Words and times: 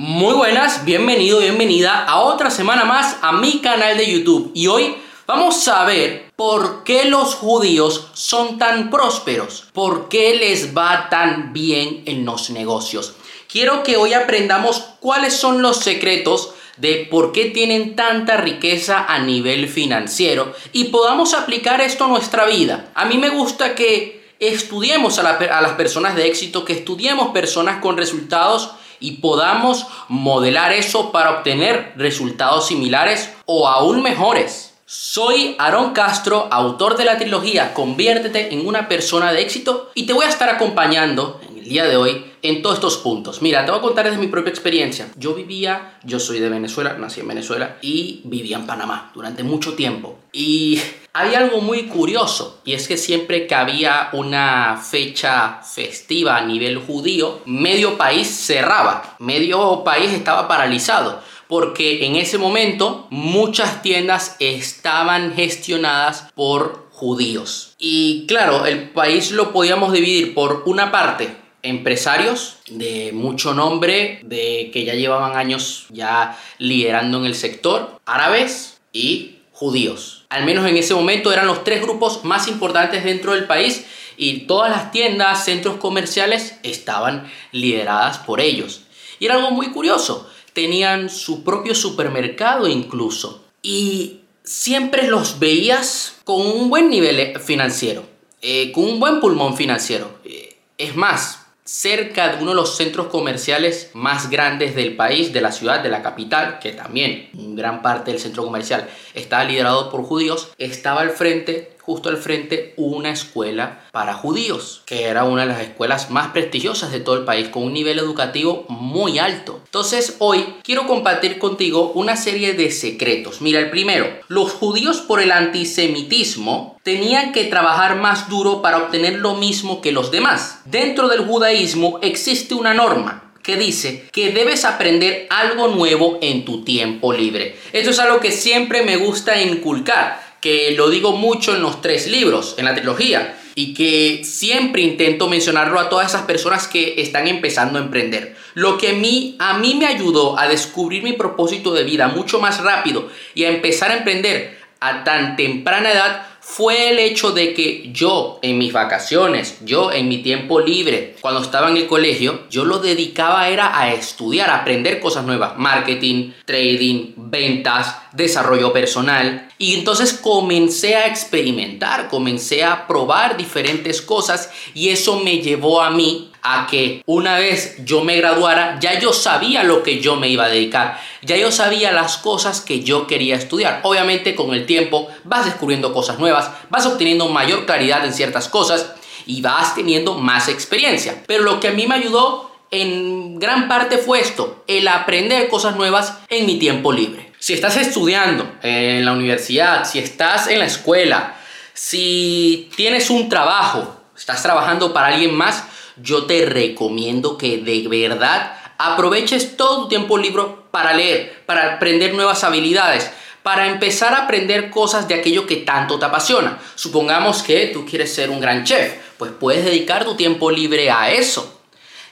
Muy 0.00 0.34
buenas, 0.34 0.84
bienvenido, 0.84 1.40
bienvenida 1.40 2.04
a 2.04 2.20
otra 2.20 2.50
semana 2.50 2.84
más 2.84 3.16
a 3.20 3.32
mi 3.32 3.58
canal 3.58 3.96
de 3.96 4.08
YouTube. 4.08 4.52
Y 4.54 4.68
hoy 4.68 4.94
vamos 5.26 5.66
a 5.66 5.84
ver 5.86 6.30
por 6.36 6.84
qué 6.84 7.06
los 7.06 7.34
judíos 7.34 8.06
son 8.12 8.58
tan 8.58 8.90
prósperos, 8.90 9.64
por 9.72 10.08
qué 10.08 10.36
les 10.36 10.72
va 10.72 11.08
tan 11.10 11.52
bien 11.52 12.04
en 12.06 12.24
los 12.24 12.50
negocios. 12.50 13.14
Quiero 13.50 13.82
que 13.82 13.96
hoy 13.96 14.14
aprendamos 14.14 14.84
cuáles 15.00 15.34
son 15.34 15.62
los 15.62 15.78
secretos 15.78 16.54
de 16.76 17.08
por 17.10 17.32
qué 17.32 17.46
tienen 17.46 17.96
tanta 17.96 18.36
riqueza 18.36 19.04
a 19.04 19.18
nivel 19.18 19.66
financiero 19.68 20.54
y 20.72 20.84
podamos 20.84 21.34
aplicar 21.34 21.80
esto 21.80 22.04
a 22.04 22.08
nuestra 22.08 22.44
vida. 22.44 22.88
A 22.94 23.04
mí 23.04 23.18
me 23.18 23.30
gusta 23.30 23.74
que 23.74 24.28
estudiemos 24.38 25.18
a, 25.18 25.28
a 25.28 25.60
las 25.60 25.72
personas 25.72 26.14
de 26.14 26.28
éxito, 26.28 26.64
que 26.64 26.74
estudiemos 26.74 27.30
personas 27.30 27.80
con 27.82 27.96
resultados 27.96 28.70
y 29.00 29.12
podamos 29.18 29.86
modelar 30.08 30.72
eso 30.72 31.12
para 31.12 31.38
obtener 31.38 31.92
resultados 31.96 32.66
similares 32.66 33.32
o 33.46 33.68
aún 33.68 34.02
mejores. 34.02 34.74
Soy 34.90 35.54
Aaron 35.58 35.92
Castro, 35.92 36.48
autor 36.50 36.96
de 36.96 37.04
la 37.04 37.18
trilogía 37.18 37.74
Conviértete 37.74 38.54
en 38.54 38.66
una 38.66 38.88
persona 38.88 39.32
de 39.32 39.42
éxito 39.42 39.90
y 39.94 40.06
te 40.06 40.14
voy 40.14 40.24
a 40.24 40.30
estar 40.30 40.48
acompañando 40.48 41.40
día 41.68 41.84
de 41.84 41.96
hoy 41.96 42.24
en 42.42 42.62
todos 42.62 42.76
estos 42.76 42.96
puntos. 42.98 43.42
Mira, 43.42 43.64
te 43.64 43.70
voy 43.70 43.80
a 43.80 43.82
contar 43.82 44.06
desde 44.06 44.18
mi 44.18 44.28
propia 44.28 44.50
experiencia. 44.50 45.08
Yo 45.16 45.34
vivía, 45.34 45.98
yo 46.04 46.18
soy 46.18 46.40
de 46.40 46.48
Venezuela, 46.48 46.94
nací 46.94 47.20
en 47.20 47.28
Venezuela 47.28 47.76
y 47.82 48.22
vivía 48.24 48.56
en 48.56 48.66
Panamá 48.66 49.10
durante 49.14 49.42
mucho 49.42 49.74
tiempo. 49.74 50.18
Y 50.32 50.80
hay 51.12 51.34
algo 51.34 51.60
muy 51.60 51.84
curioso 51.84 52.60
y 52.64 52.74
es 52.74 52.86
que 52.86 52.96
siempre 52.96 53.46
que 53.46 53.54
había 53.54 54.10
una 54.12 54.80
fecha 54.82 55.60
festiva 55.62 56.36
a 56.36 56.44
nivel 56.44 56.78
judío, 56.78 57.40
medio 57.44 57.96
país 57.96 58.28
cerraba, 58.28 59.16
medio 59.18 59.82
país 59.84 60.12
estaba 60.12 60.48
paralizado 60.48 61.20
porque 61.48 62.04
en 62.04 62.16
ese 62.16 62.38
momento 62.38 63.06
muchas 63.10 63.82
tiendas 63.82 64.36
estaban 64.38 65.34
gestionadas 65.34 66.28
por 66.34 66.88
judíos. 66.92 67.74
Y 67.78 68.26
claro, 68.26 68.66
el 68.66 68.90
país 68.90 69.30
lo 69.30 69.52
podíamos 69.52 69.92
dividir 69.92 70.34
por 70.34 70.64
una 70.66 70.92
parte 70.92 71.34
empresarios 71.62 72.58
de 72.68 73.10
mucho 73.12 73.54
nombre, 73.54 74.20
de 74.24 74.70
que 74.72 74.84
ya 74.84 74.94
llevaban 74.94 75.36
años 75.36 75.86
ya 75.90 76.38
liderando 76.58 77.18
en 77.18 77.24
el 77.24 77.34
sector, 77.34 78.00
árabes 78.06 78.80
y 78.92 79.36
judíos. 79.52 80.24
Al 80.28 80.44
menos 80.44 80.66
en 80.68 80.76
ese 80.76 80.94
momento 80.94 81.32
eran 81.32 81.46
los 81.46 81.64
tres 81.64 81.82
grupos 81.82 82.24
más 82.24 82.48
importantes 82.48 83.02
dentro 83.04 83.32
del 83.32 83.46
país 83.46 83.86
y 84.16 84.40
todas 84.40 84.70
las 84.70 84.90
tiendas, 84.92 85.44
centros 85.44 85.76
comerciales 85.76 86.56
estaban 86.62 87.30
lideradas 87.52 88.18
por 88.18 88.40
ellos. 88.40 88.82
Y 89.18 89.26
era 89.26 89.34
algo 89.34 89.50
muy 89.50 89.70
curioso, 89.70 90.28
tenían 90.52 91.10
su 91.10 91.44
propio 91.44 91.74
supermercado 91.74 92.68
incluso. 92.68 93.44
Y 93.62 94.20
siempre 94.44 95.06
los 95.06 95.38
veías 95.38 96.16
con 96.24 96.40
un 96.46 96.70
buen 96.70 96.90
nivel 96.90 97.38
financiero, 97.40 98.04
eh, 98.42 98.72
con 98.72 98.84
un 98.84 99.00
buen 99.00 99.20
pulmón 99.20 99.56
financiero. 99.56 100.18
Eh, 100.24 100.56
es 100.78 100.94
más, 100.96 101.37
cerca 101.68 102.28
de 102.28 102.42
uno 102.42 102.52
de 102.52 102.56
los 102.56 102.78
centros 102.78 103.08
comerciales 103.08 103.90
más 103.92 104.30
grandes 104.30 104.74
del 104.74 104.96
país, 104.96 105.34
de 105.34 105.42
la 105.42 105.52
ciudad, 105.52 105.82
de 105.82 105.90
la 105.90 106.00
capital, 106.00 106.60
que 106.60 106.72
también 106.72 107.28
gran 107.34 107.82
parte 107.82 108.10
del 108.10 108.18
centro 108.18 108.42
comercial 108.42 108.88
estaba 109.12 109.44
liderado 109.44 109.90
por 109.90 110.02
judíos, 110.02 110.48
estaba 110.56 111.02
al 111.02 111.10
frente 111.10 111.76
justo 111.88 112.10
al 112.10 112.18
frente 112.18 112.74
una 112.76 113.10
escuela 113.10 113.80
para 113.92 114.12
judíos, 114.12 114.82
que 114.84 115.04
era 115.04 115.24
una 115.24 115.46
de 115.46 115.48
las 115.48 115.62
escuelas 115.62 116.10
más 116.10 116.32
prestigiosas 116.32 116.92
de 116.92 117.00
todo 117.00 117.16
el 117.16 117.24
país, 117.24 117.48
con 117.48 117.62
un 117.62 117.72
nivel 117.72 117.98
educativo 117.98 118.66
muy 118.68 119.18
alto. 119.18 119.62
Entonces 119.64 120.16
hoy 120.18 120.44
quiero 120.62 120.86
compartir 120.86 121.38
contigo 121.38 121.92
una 121.94 122.16
serie 122.16 122.52
de 122.52 122.70
secretos. 122.72 123.40
Mira, 123.40 123.58
el 123.58 123.70
primero, 123.70 124.06
los 124.28 124.52
judíos 124.52 125.00
por 125.00 125.22
el 125.22 125.32
antisemitismo 125.32 126.78
tenían 126.82 127.32
que 127.32 127.44
trabajar 127.44 127.96
más 127.96 128.28
duro 128.28 128.60
para 128.60 128.76
obtener 128.76 129.14
lo 129.14 129.36
mismo 129.36 129.80
que 129.80 129.90
los 129.90 130.10
demás. 130.10 130.60
Dentro 130.66 131.08
del 131.08 131.24
judaísmo 131.24 132.00
existe 132.02 132.52
una 132.52 132.74
norma 132.74 133.32
que 133.42 133.56
dice 133.56 134.04
que 134.12 134.30
debes 134.30 134.66
aprender 134.66 135.26
algo 135.30 135.68
nuevo 135.68 136.18
en 136.20 136.44
tu 136.44 136.64
tiempo 136.64 137.14
libre. 137.14 137.56
Esto 137.72 137.92
es 137.92 137.98
algo 137.98 138.20
que 138.20 138.30
siempre 138.30 138.82
me 138.82 138.98
gusta 138.98 139.40
inculcar 139.40 140.27
que 140.40 140.72
lo 140.72 140.90
digo 140.90 141.12
mucho 141.12 141.54
en 141.54 141.62
los 141.62 141.80
tres 141.80 142.06
libros, 142.06 142.54
en 142.58 142.64
la 142.64 142.74
trilogía, 142.74 143.38
y 143.54 143.74
que 143.74 144.22
siempre 144.24 144.82
intento 144.82 145.28
mencionarlo 145.28 145.80
a 145.80 145.88
todas 145.88 146.08
esas 146.08 146.22
personas 146.22 146.68
que 146.68 147.00
están 147.00 147.26
empezando 147.26 147.78
a 147.78 147.82
emprender. 147.82 148.36
Lo 148.54 148.78
que 148.78 148.90
a 148.90 148.92
mí, 148.92 149.34
a 149.40 149.58
mí 149.58 149.74
me 149.74 149.86
ayudó 149.86 150.38
a 150.38 150.46
descubrir 150.46 151.02
mi 151.02 151.14
propósito 151.14 151.74
de 151.74 151.82
vida 151.82 152.06
mucho 152.06 152.38
más 152.38 152.62
rápido 152.62 153.08
y 153.34 153.44
a 153.44 153.48
empezar 153.48 153.90
a 153.90 153.96
emprender 153.96 154.58
a 154.78 155.02
tan 155.02 155.34
temprana 155.34 155.90
edad 155.90 156.27
fue 156.40 156.90
el 156.90 156.98
hecho 156.98 157.32
de 157.32 157.54
que 157.54 157.90
yo 157.92 158.38
en 158.42 158.58
mis 158.58 158.72
vacaciones, 158.72 159.58
yo 159.64 159.92
en 159.92 160.08
mi 160.08 160.18
tiempo 160.18 160.60
libre, 160.60 161.16
cuando 161.20 161.42
estaba 161.42 161.70
en 161.70 161.76
el 161.76 161.86
colegio, 161.86 162.48
yo 162.50 162.64
lo 162.64 162.78
dedicaba 162.78 163.48
era 163.48 163.78
a 163.78 163.92
estudiar, 163.92 164.50
aprender 164.50 165.00
cosas 165.00 165.24
nuevas, 165.24 165.58
marketing, 165.58 166.32
trading, 166.44 167.12
ventas, 167.16 167.96
desarrollo 168.12 168.72
personal. 168.72 169.48
Y 169.58 169.74
entonces 169.74 170.12
comencé 170.12 170.96
a 170.96 171.06
experimentar, 171.06 172.08
comencé 172.08 172.64
a 172.64 172.86
probar 172.86 173.36
diferentes 173.36 174.00
cosas 174.00 174.50
y 174.74 174.88
eso 174.90 175.20
me 175.20 175.38
llevó 175.38 175.82
a 175.82 175.90
mí 175.90 176.27
a 176.42 176.66
que 176.66 177.02
una 177.06 177.38
vez 177.38 177.76
yo 177.84 178.04
me 178.04 178.16
graduara, 178.16 178.78
ya 178.80 178.98
yo 178.98 179.12
sabía 179.12 179.62
lo 179.62 179.82
que 179.82 180.00
yo 180.00 180.16
me 180.16 180.28
iba 180.28 180.44
a 180.44 180.48
dedicar, 180.48 181.00
ya 181.22 181.36
yo 181.36 181.50
sabía 181.50 181.92
las 181.92 182.16
cosas 182.16 182.60
que 182.60 182.82
yo 182.82 183.06
quería 183.06 183.36
estudiar. 183.36 183.80
Obviamente 183.82 184.34
con 184.34 184.54
el 184.54 184.66
tiempo 184.66 185.08
vas 185.24 185.44
descubriendo 185.44 185.92
cosas 185.92 186.18
nuevas, 186.18 186.50
vas 186.70 186.86
obteniendo 186.86 187.28
mayor 187.28 187.66
claridad 187.66 188.04
en 188.04 188.14
ciertas 188.14 188.48
cosas 188.48 188.92
y 189.26 189.42
vas 189.42 189.74
teniendo 189.74 190.14
más 190.14 190.48
experiencia. 190.48 191.22
Pero 191.26 191.44
lo 191.44 191.60
que 191.60 191.68
a 191.68 191.72
mí 191.72 191.86
me 191.86 191.96
ayudó 191.96 192.50
en 192.70 193.38
gran 193.38 193.68
parte 193.68 193.98
fue 193.98 194.20
esto, 194.20 194.64
el 194.66 194.88
aprender 194.88 195.48
cosas 195.48 195.76
nuevas 195.76 196.18
en 196.28 196.46
mi 196.46 196.58
tiempo 196.58 196.92
libre. 196.92 197.32
Si 197.38 197.54
estás 197.54 197.76
estudiando 197.76 198.50
en 198.62 199.04
la 199.04 199.12
universidad, 199.12 199.84
si 199.84 199.98
estás 199.98 200.48
en 200.48 200.58
la 200.58 200.66
escuela, 200.66 201.36
si 201.72 202.70
tienes 202.76 203.10
un 203.10 203.28
trabajo, 203.28 204.00
estás 204.16 204.42
trabajando 204.42 204.92
para 204.92 205.08
alguien 205.08 205.34
más, 205.34 205.64
yo 206.02 206.24
te 206.24 206.46
recomiendo 206.46 207.38
que 207.38 207.58
de 207.58 207.86
verdad 207.88 208.56
aproveches 208.78 209.56
todo 209.56 209.82
tu 209.82 209.88
tiempo 209.88 210.18
libre 210.18 210.44
para 210.70 210.92
leer, 210.92 211.42
para 211.46 211.74
aprender 211.74 212.14
nuevas 212.14 212.44
habilidades, 212.44 213.10
para 213.42 213.66
empezar 213.66 214.14
a 214.14 214.24
aprender 214.24 214.70
cosas 214.70 215.08
de 215.08 215.14
aquello 215.14 215.46
que 215.46 215.56
tanto 215.56 215.98
te 215.98 216.04
apasiona. 216.04 216.58
Supongamos 216.74 217.42
que 217.42 217.66
tú 217.68 217.84
quieres 217.84 218.14
ser 218.14 218.30
un 218.30 218.40
gran 218.40 218.64
chef, 218.64 218.94
pues 219.16 219.32
puedes 219.32 219.64
dedicar 219.64 220.04
tu 220.04 220.14
tiempo 220.14 220.50
libre 220.50 220.90
a 220.90 221.10
eso. 221.10 221.60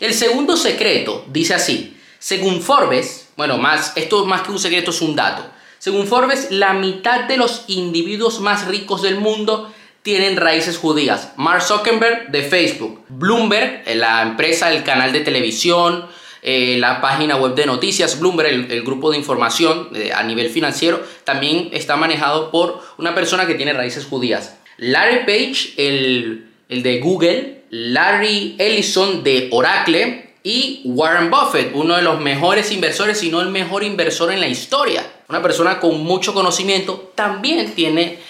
El 0.01 0.13
segundo 0.13 0.57
secreto 0.57 1.25
dice 1.29 1.55
así, 1.55 1.97
según 2.19 2.61
Forbes, 2.61 3.29
bueno, 3.37 3.59
más 3.59 3.93
esto 3.97 4.25
más 4.25 4.43
que 4.43 4.51
un 4.51 4.59
secreto 4.59 4.91
es 4.91 5.01
un 5.01 5.15
dato. 5.15 5.45
Según 5.79 6.07
Forbes, 6.07 6.51
la 6.51 6.73
mitad 6.73 7.25
de 7.25 7.37
los 7.37 7.65
individuos 7.69 8.41
más 8.41 8.67
ricos 8.67 9.03
del 9.03 9.21
mundo 9.21 9.73
tienen 10.07 10.37
raíces 10.37 10.79
judías. 10.79 11.33
Mark 11.35 11.63
Zuckerberg 11.63 12.31
de 12.31 12.45
Facebook, 12.45 13.05
Bloomberg, 13.09 13.83
eh, 13.87 13.97
la 13.97 14.23
empresa, 14.23 14.73
el 14.73 14.85
canal 14.85 15.13
de 15.13 15.19
televisión, 15.19 16.07
eh, 16.43 16.77
la 16.79 17.01
página 17.01 17.35
web 17.35 17.57
de 17.57 17.67
noticias, 17.67 18.21
Bloomberg, 18.21 18.71
el, 18.71 18.83
grupo 18.83 19.11
de 19.11 19.17
información 19.17 19.89
eh, 19.97 20.13
a 20.15 20.23
nivel 20.23 20.49
financiero, 20.51 21.03
también 21.25 21.71
está 21.73 21.97
manejado 21.97 22.53
por 22.53 22.81
una 22.99 23.17
persona 23.17 23.49
que 23.49 23.57
tiene 23.57 23.73
raíces 23.73 24.05
judías. 24.05 24.57
Larry 24.77 25.27
Page, 25.27 25.75
el, 25.77 26.51
el 26.69 26.85
de 26.85 27.01
Google, 27.01 27.63
Larry 27.71 28.55
Ellison 28.61 29.25
de 29.25 29.49
Oracle 29.51 30.35
y 30.45 30.83
Warren 30.85 31.33
Buffett, 31.33 31.73
uno 31.75 31.97
de 31.97 32.03
los 32.03 32.21
mejores 32.21 32.71
inversores, 32.71 33.19
si 33.19 33.29
no 33.29 33.41
el 33.41 33.49
mejor 33.49 33.83
inversor 33.83 34.31
en 34.31 34.39
la 34.39 34.47
historia. 34.47 35.05
Una 35.29 35.43
persona 35.43 35.81
con 35.81 36.01
mucho 36.05 36.33
conocimiento 36.33 37.11
también 37.17 37.73
tiene 37.73 38.21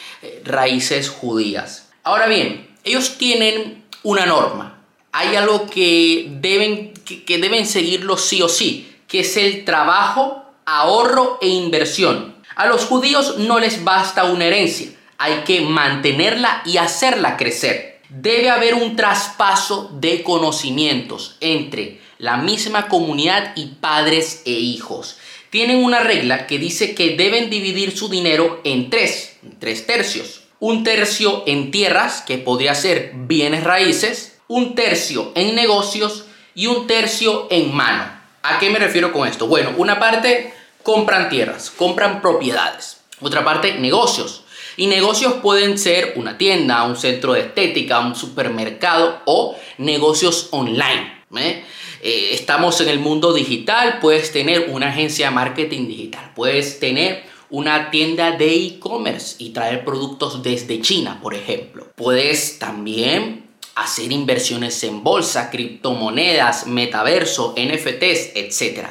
raíces 0.45 1.09
judías. 1.09 1.89
Ahora 2.03 2.27
bien, 2.27 2.69
ellos 2.85 3.19
tienen 3.19 3.85
una 4.03 4.27
norma. 4.27 4.79
Hay 5.13 5.35
algo 5.35 5.67
que 5.67 6.29
deben, 6.41 6.95
que, 6.95 7.39
deben 7.39 7.67
seguirlo 7.67 8.17
sí 8.17 8.43
o 8.43 8.49
sí, 8.49 8.97
que 9.09 9.21
es 9.21 9.37
el 9.37 9.65
trabajo, 9.65 10.45
ahorro 10.65 11.39
e 11.41 11.49
inversión. 11.49 12.37
A 12.55 12.67
los 12.67 12.85
judíos 12.85 13.39
no 13.39 13.59
les 13.59 13.83
basta 13.85 14.25
una 14.25 14.45
herencia, 14.45 14.89
hay 15.19 15.43
que 15.45 15.61
mantenerla 15.61 16.63
y 16.65 16.77
hacerla 16.77 17.37
crecer. 17.37 18.01
Debe 18.09 18.51
haber 18.51 18.75
un 18.75 18.95
traspaso 18.95 19.91
de 19.95 20.23
conocimientos 20.23 21.37
entre 21.41 22.01
la 22.19 22.37
misma 22.37 22.89
comunidad 22.89 23.53
y 23.57 23.67
padres 23.67 24.43
e 24.45 24.53
hijos 24.53 25.19
tienen 25.57 25.83
una 25.83 26.01
regla 26.01 26.47
que 26.47 26.59
dice 26.59 26.95
que 26.95 27.17
deben 27.17 27.49
dividir 27.49 27.97
su 27.97 28.11
dinero 28.11 28.61
en 28.63 28.91
tres, 28.91 29.39
tres 29.59 29.87
tercios. 29.87 30.43
Un 30.59 30.85
tercio 30.85 31.45
en 31.47 31.71
tierras, 31.71 32.21
que 32.21 32.37
podría 32.37 32.75
ser 32.75 33.13
bienes 33.15 33.65
raíces, 33.65 34.37
un 34.49 34.75
tercio 34.75 35.33
en 35.35 35.55
negocios 35.55 36.27
y 36.55 36.67
un 36.67 36.87
tercio 36.87 37.49
en 37.51 37.75
mano. 37.75 38.05
¿A 38.43 38.59
qué 38.59 38.69
me 38.69 38.79
refiero 38.79 39.15
con 39.15 39.27
esto? 39.27 39.47
Bueno, 39.47 39.73
una 39.79 39.99
parte 39.99 40.53
compran 40.83 41.31
tierras, 41.31 41.71
compran 41.71 42.21
propiedades. 42.21 42.99
Otra 43.23 43.43
parte, 43.43 43.79
negocios. 43.79 44.43
Y 44.77 44.89
negocios 44.89 45.37
pueden 45.43 45.79
ser 45.79 46.13
una 46.17 46.37
tienda, 46.37 46.83
un 46.83 46.97
centro 46.97 47.33
de 47.33 47.41
estética, 47.41 48.01
un 48.01 48.15
supermercado 48.15 49.23
o 49.25 49.57
negocios 49.79 50.49
online. 50.51 51.25
¿eh? 51.35 51.65
Eh, 52.03 52.31
estamos 52.33 52.81
en 52.81 52.89
el 52.89 52.99
mundo 52.99 53.33
digital, 53.33 53.99
puedes 54.01 54.33
tener 54.33 54.71
una 54.71 54.89
agencia 54.89 55.29
de 55.29 55.35
marketing 55.35 55.89
digital, 55.89 56.33
puedes 56.35 56.79
tener 56.79 57.25
una 57.49 57.91
tienda 57.91 58.33
de 58.33 58.55
e-commerce 58.55 59.37
y 59.39 59.51
traer 59.51 59.85
productos 59.85 60.43
desde 60.43 60.81
China, 60.81 61.21
por 61.23 61.35
ejemplo. 61.35 61.87
Puedes 61.95 62.59
también 62.59 63.47
hacer 63.75 64.11
inversiones 64.11 64.83
en 64.85 65.05
bolsa, 65.05 65.51
criptomonedas, 65.51 66.67
metaverso, 66.67 67.55
NFTs, 67.57 68.33
etc. 68.35 68.89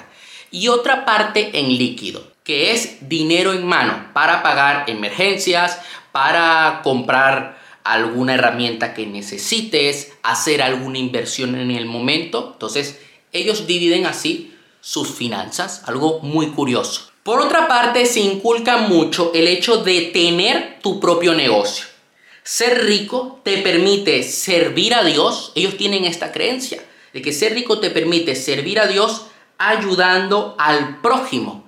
Y 0.52 0.68
otra 0.70 1.06
parte 1.06 1.60
en 1.60 1.78
líquido, 1.78 2.32
que 2.44 2.72
es 2.72 3.10
dinero 3.10 3.52
en 3.52 3.66
mano 3.66 4.12
para 4.14 4.42
pagar 4.42 4.90
emergencias, 4.90 5.80
para 6.12 6.82
comprar 6.84 7.58
alguna 7.86 8.34
herramienta 8.34 8.94
que 8.94 9.06
necesites, 9.06 10.12
hacer 10.24 10.62
alguna 10.62 10.98
inversión 10.98 11.56
en 11.56 11.72
el 11.72 11.86
momento. 11.86 12.52
Entonces, 12.54 13.00
ellos 13.32 13.68
dividen 13.68 14.06
así 14.06 14.54
sus 14.82 15.10
finanzas, 15.10 15.84
algo 15.86 16.20
muy 16.22 16.48
curioso. 16.48 17.12
Por 17.24 17.40
otra 17.40 17.68
parte, 17.68 18.06
se 18.06 18.20
inculca 18.20 18.78
mucho 18.78 19.32
el 19.34 19.48
hecho 19.48 19.78
de 19.78 20.02
tener 20.14 20.80
tu 20.82 21.00
propio 21.00 21.34
negocio. 21.34 21.86
Ser 22.44 22.86
rico 22.86 23.40
te 23.44 23.60
permite 23.60 24.22
servir 24.24 24.94
a 24.94 25.04
Dios. 25.04 25.52
Ellos 25.56 25.78
tienen 25.78 26.06
esta 26.06 26.32
creencia 26.32 26.84
de 27.14 27.22
que 27.22 27.32
ser 27.32 27.54
rico 27.54 27.80
te 27.80 27.90
permite 27.90 28.36
servir 28.36 28.80
a 28.80 28.88
Dios 28.88 29.28
ayudando 29.58 30.56
al 30.60 31.02
prójimo. 31.02 31.64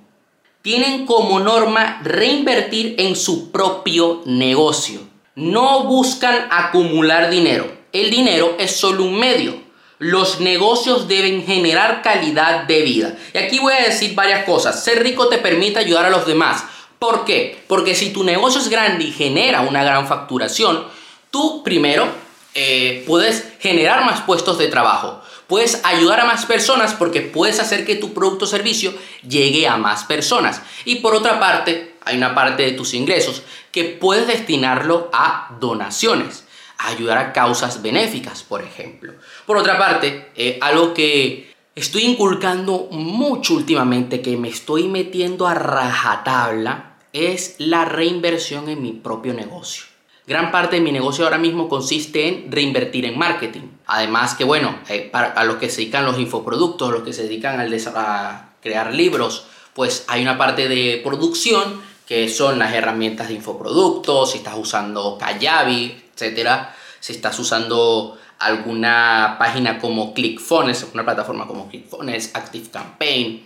Tienen 0.62 1.06
como 1.06 1.40
norma 1.40 2.02
reinvertir 2.04 2.96
en 3.00 3.16
su 3.16 3.50
propio 3.50 4.22
negocio. 4.25 5.06
No 5.38 5.84
buscan 5.84 6.48
acumular 6.50 7.30
dinero. 7.30 7.72
El 7.94 8.10
dinero 8.10 8.56
es 8.57 8.75
solo 8.75 9.04
un 9.04 9.19
medio. 9.19 9.62
Los 10.00 10.39
negocios 10.39 11.07
deben 11.07 11.45
generar 11.45 12.01
calidad 12.01 12.63
de 12.63 12.81
vida. 12.81 13.16
Y 13.36 13.38
aquí 13.38 13.60
voy 13.60 13.74
a 13.74 13.84
decir 13.84 14.16
varias 14.16 14.45
cosas. 14.45 14.84
Ser 14.84 15.04
rico 15.04 15.28
te 15.28 15.38
permite 15.38 15.78
ayudar 15.78 16.06
a 16.06 16.10
los 16.10 16.25
demás. 16.25 16.63
¿Por 16.98 17.24
qué? 17.24 17.63
Porque 17.68 17.94
si 17.94 18.10
tu 18.10 18.24
negocio 18.24 18.60
es 18.60 18.68
grande 18.68 19.04
y 19.04 19.12
genera 19.12 19.62
una 19.62 19.84
gran 19.84 20.07
facturación, 20.07 20.88
tú 21.30 21.62
primero 21.62 22.07
eh, 22.56 23.04
puedes 23.06 23.48
generar 23.60 24.06
más 24.06 24.22
puestos 24.22 24.57
de 24.57 24.69
trabajo. 24.69 25.22
Puedes 25.45 25.81
ayudar 25.84 26.19
a 26.19 26.25
más 26.25 26.48
personas 26.48 26.95
porque 26.95 27.22
puedes 27.22 27.60
hacer 27.60 27.86
que 27.86 27.95
tu 27.95 28.12
producto 28.12 28.45
o 28.45 28.48
servicio 28.48 28.92
llegue 29.22 29.68
a 29.68 29.78
más 29.78 30.04
personas. 30.04 30.63
Y 30.84 30.95
por 30.95 31.13
otra 31.13 31.39
parte, 31.39 31.97
hay 32.07 32.18
una 32.18 32.33
parte 32.33 32.63
de 32.63 32.71
tus 32.71 32.94
ingresos 32.94 33.44
que 33.71 33.83
puedes 33.83 34.27
destinarlo 34.27 35.09
a 35.12 35.56
donaciones, 35.59 36.45
a 36.77 36.88
ayudar 36.89 37.18
a 37.18 37.33
causas 37.33 37.81
benéficas, 37.81 38.44
por 38.44 38.63
ejemplo. 38.63 39.13
Por 39.45 39.57
otra 39.57 39.77
parte, 39.77 40.30
eh, 40.36 40.57
algo 40.62 40.94
que 40.94 41.54
estoy 41.75 42.04
inculcando 42.04 42.88
mucho 42.92 43.56
últimamente, 43.56 44.21
que 44.21 44.38
me 44.38 44.50
estoy 44.50 44.88
metiendo 44.88 45.48
a 45.48 45.54
rajatabla, 45.54 46.95
es 47.12 47.56
la 47.57 47.86
reinversión 47.86 48.69
en 48.69 48.81
mi 48.81 48.94
propio 48.94 49.33
negocio. 49.33 49.83
Gran 50.25 50.51
parte 50.51 50.77
de 50.77 50.81
mi 50.81 50.92
negocio 50.92 51.24
ahora 51.24 51.38
mismo 51.38 51.69
consiste 51.69 52.27
en 52.27 52.51
reinvertir 52.51 53.06
en 53.06 53.18
marketing. 53.18 53.69
Además 53.86 54.36
que, 54.36 54.44
bueno, 54.44 54.80
eh, 54.89 55.10
para, 55.12 55.27
a 55.27 55.44
los 55.45 55.56
que 55.56 55.69
se 55.69 55.81
dedican 55.81 56.06
los 56.06 56.19
infoproductos, 56.19 56.92
los 56.92 57.03
que 57.03 57.13
se 57.13 57.24
dedican 57.24 57.60
al 57.60 57.74
a 57.95 58.50
crear 58.62 58.94
libros, 58.94 59.45
pues 59.74 60.06
hay 60.07 60.24
una 60.24 60.38
parte 60.38 60.68
de 60.68 61.00
producción 61.03 61.81
que 62.07 62.30
son 62.30 62.57
las 62.57 62.74
herramientas 62.74 63.27
de 63.27 63.36
infoproductos, 63.36 64.31
si 64.31 64.38
estás 64.38 64.56
usando 64.57 65.18
Kajabi, 65.18 66.06
etcétera, 66.13 66.74
si 67.00 67.13
estás 67.13 67.38
usando 67.38 68.18
alguna 68.39 69.36
página 69.38 69.77
como 69.77 70.13
ClickFunnels, 70.13 70.88
una 70.94 71.04
plataforma 71.04 71.48
como 71.48 71.68
ClickFunnels, 71.68 72.33
ActiveCampaign, 72.33 73.44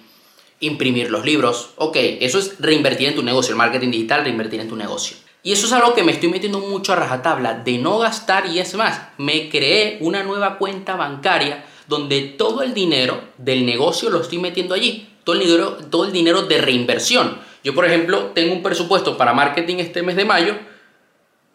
imprimir 0.59 1.09
los 1.09 1.25
libros. 1.25 1.71
Ok, 1.77 1.97
eso 1.97 2.37
es 2.37 2.59
reinvertir 2.59 3.07
en 3.07 3.15
tu 3.15 3.23
negocio, 3.23 3.51
el 3.51 3.57
marketing 3.57 3.89
digital, 3.89 4.23
reinvertir 4.23 4.59
en 4.59 4.69
tu 4.69 4.75
negocio. 4.75 5.17
Y 5.43 5.53
eso 5.53 5.65
es 5.65 5.71
algo 5.71 5.95
que 5.95 6.03
me 6.03 6.11
estoy 6.11 6.29
metiendo 6.29 6.59
mucho 6.59 6.93
a 6.93 6.97
rajatabla, 6.97 7.55
de 7.55 7.79
no 7.79 7.97
gastar 7.97 8.45
y 8.45 8.59
es 8.59 8.75
más, 8.75 9.01
me 9.17 9.49
creé 9.49 9.97
una 10.01 10.21
nueva 10.21 10.59
cuenta 10.59 10.95
bancaria 10.95 11.65
donde 11.87 12.21
todo 12.21 12.61
el 12.61 12.75
dinero 12.75 13.19
del 13.39 13.65
negocio 13.65 14.11
lo 14.11 14.21
estoy 14.21 14.37
metiendo 14.37 14.75
allí, 14.75 15.09
todo 15.23 15.35
el 15.35 15.41
dinero, 15.41 15.77
todo 15.89 16.05
el 16.05 16.11
dinero 16.11 16.43
de 16.43 16.59
reinversión. 16.59 17.39
Yo, 17.63 17.75
por 17.75 17.85
ejemplo, 17.85 18.31
tengo 18.33 18.53
un 18.53 18.63
presupuesto 18.63 19.17
para 19.17 19.33
marketing 19.33 19.77
este 19.77 20.01
mes 20.01 20.15
de 20.15 20.25
mayo 20.25 20.55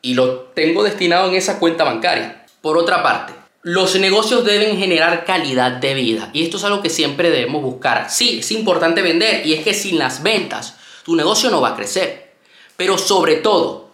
y 0.02 0.14
lo 0.14 0.40
tengo 0.54 0.82
destinado 0.84 1.28
en 1.28 1.34
esa 1.34 1.58
cuenta 1.58 1.84
bancaria. 1.84 2.46
Por 2.60 2.78
otra 2.78 3.02
parte, 3.02 3.32
los 3.62 3.96
negocios 3.96 4.44
deben 4.44 4.78
generar 4.78 5.24
calidad 5.24 5.72
de 5.72 5.94
vida 5.94 6.30
y 6.32 6.44
esto 6.44 6.56
es 6.56 6.64
algo 6.64 6.82
que 6.82 6.90
siempre 6.90 7.30
debemos 7.30 7.62
buscar. 7.62 8.08
Sí, 8.08 8.38
es 8.38 8.52
importante 8.52 9.02
vender 9.02 9.44
y 9.44 9.54
es 9.54 9.64
que 9.64 9.74
sin 9.74 9.98
las 9.98 10.22
ventas 10.22 10.76
tu 11.04 11.16
negocio 11.16 11.50
no 11.50 11.60
va 11.60 11.70
a 11.70 11.76
crecer. 11.76 12.34
Pero 12.76 12.98
sobre 12.98 13.36
todo, 13.36 13.88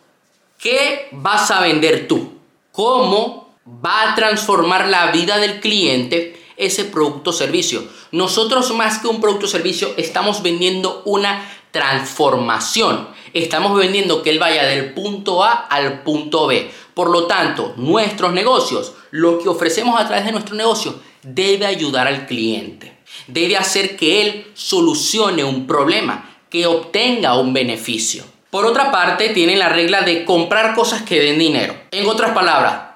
¿qué 0.59 1.09
vas 1.13 1.51
a 1.51 1.61
vender 1.63 2.09
tú? 2.09 2.33
¿Cómo 2.73 3.57
va 3.67 4.11
a 4.11 4.15
transformar 4.15 4.89
la 4.89 5.11
vida 5.13 5.39
del 5.39 5.61
cliente 5.61 6.39
ese 6.57 6.85
producto 6.85 7.31
o 7.31 7.33
servicio? 7.33 7.85
Nosotros 8.11 8.75
más 8.75 8.99
que 8.99 9.09
un 9.09 9.21
producto 9.21 9.47
o 9.47 9.49
servicio 9.49 9.95
estamos 9.97 10.43
vendiendo 10.43 11.03
una 11.07 11.49
transformación. 11.73 13.09
Estamos 13.33 13.77
vendiendo 13.77 14.23
que 14.23 14.31
él 14.31 14.39
vaya 14.39 14.65
del 14.65 14.93
punto 14.93 15.43
A 15.43 15.53
al 15.53 16.03
punto 16.03 16.47
B. 16.47 16.71
Por 16.95 17.11
lo 17.11 17.27
tanto, 17.27 17.75
nuestros 17.77 18.33
negocios, 18.33 18.93
lo 19.11 19.39
que 19.39 19.49
ofrecemos 19.49 20.01
a 20.01 20.07
través 20.07 20.25
de 20.27 20.33
nuestro 20.33 20.55
negocio, 20.55 20.95
debe 21.23 21.67
ayudar 21.67 22.07
al 22.07 22.27
cliente. 22.27 22.99
Debe 23.27 23.57
hacer 23.57 23.97
que 23.97 24.23
él 24.23 24.47
solucione 24.55 25.45
un 25.45 25.67
problema, 25.67 26.39
que 26.51 26.67
obtenga 26.67 27.39
un 27.39 27.53
beneficio. 27.53 28.25
Por 28.51 28.67
otra 28.67 28.93
parte, 28.93 29.31
tienen 29.31 29.59
la 29.59 29.71
regla 29.71 30.03
de 30.03 30.27
comprar 30.27 30.75
cosas 30.75 31.03
que 31.03 31.21
den 31.21 31.39
dinero. 31.39 31.75
En 31.91 32.07
otras 32.07 32.33
palabras, 32.33 32.93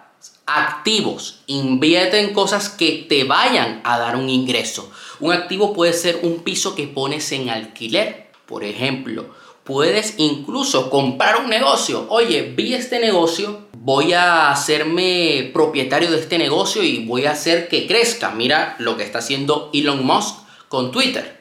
activos. 0.46 1.40
Invierte 1.46 2.20
en 2.20 2.32
cosas 2.32 2.68
que 2.68 3.06
te 3.08 3.24
vayan 3.24 3.80
a 3.84 3.98
dar 3.98 4.16
un 4.16 4.28
ingreso. 4.28 4.90
Un 5.20 5.32
activo 5.32 5.72
puede 5.72 5.92
ser 5.92 6.20
un 6.22 6.40
piso 6.40 6.74
que 6.74 6.86
pones 6.86 7.32
en 7.32 7.50
alquiler. 7.50 8.25
Por 8.46 8.64
ejemplo, 8.64 9.34
puedes 9.64 10.14
incluso 10.18 10.88
comprar 10.90 11.40
un 11.42 11.50
negocio. 11.50 12.06
Oye, 12.08 12.52
vi 12.56 12.74
este 12.74 13.00
negocio, 13.00 13.66
voy 13.72 14.12
a 14.12 14.50
hacerme 14.50 15.50
propietario 15.52 16.10
de 16.10 16.20
este 16.20 16.38
negocio 16.38 16.82
y 16.82 17.04
voy 17.04 17.26
a 17.26 17.32
hacer 17.32 17.68
que 17.68 17.86
crezca. 17.86 18.30
Mira 18.30 18.76
lo 18.78 18.96
que 18.96 19.02
está 19.02 19.18
haciendo 19.18 19.70
Elon 19.74 20.04
Musk 20.06 20.36
con 20.68 20.92
Twitter. 20.92 21.36